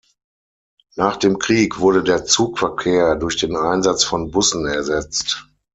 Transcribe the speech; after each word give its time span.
Nach 0.95 1.15
dem 1.15 1.37
Krieg 1.37 1.77
wurde 1.77 2.01
der 2.03 2.25
Zugverkehr 2.25 3.15
durch 3.17 3.37
den 3.37 3.55
Einsatz 3.55 4.03
von 4.03 4.31
Bussen 4.31 4.65
ersetzt. 4.65 5.47